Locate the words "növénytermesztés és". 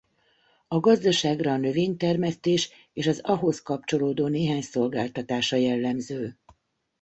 1.57-3.07